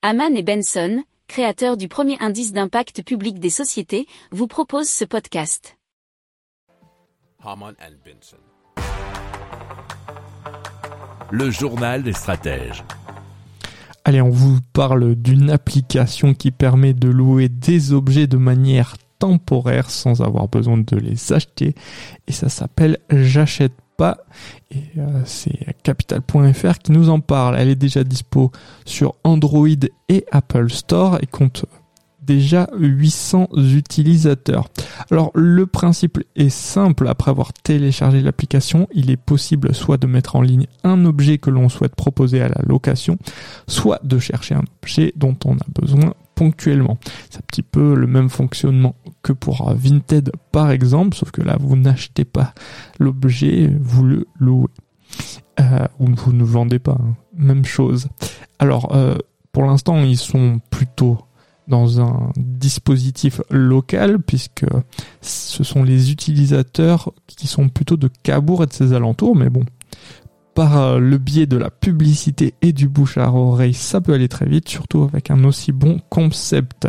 [0.00, 5.76] Haman et Benson, créateurs du premier indice d'impact public des sociétés, vous proposent ce podcast.
[7.42, 8.36] Haman Benson.
[11.32, 12.84] Le journal des stratèges.
[14.04, 19.90] Allez, on vous parle d'une application qui permet de louer des objets de manière temporaire
[19.90, 21.74] sans avoir besoin de les acheter.
[22.28, 23.74] Et ça s'appelle J'achète
[24.70, 27.56] Et euh, c'est capital.fr qui nous en parle.
[27.58, 28.52] Elle est déjà dispo
[28.84, 29.66] sur Android
[30.08, 31.64] et Apple Store et compte
[32.22, 34.68] déjà 800 utilisateurs.
[35.10, 40.36] Alors le principe est simple, après avoir téléchargé l'application, il est possible soit de mettre
[40.36, 43.16] en ligne un objet que l'on souhaite proposer à la location,
[43.66, 46.98] soit de chercher un objet dont on a besoin ponctuellement.
[47.48, 52.24] Petit peu le même fonctionnement que pour Vinted par exemple, sauf que là vous n'achetez
[52.24, 52.52] pas
[52.98, 54.68] l'objet, vous le louez.
[55.60, 57.16] Euh, ou vous ne vendez pas, hein.
[57.34, 58.08] même chose.
[58.58, 59.16] Alors euh,
[59.50, 61.18] pour l'instant ils sont plutôt
[61.66, 64.66] dans un dispositif local puisque
[65.20, 69.64] ce sont les utilisateurs qui sont plutôt de Cabourg et de ses alentours, mais bon,
[70.54, 74.46] par le biais de la publicité et du bouche à oreille, ça peut aller très
[74.46, 76.88] vite, surtout avec un aussi bon concept.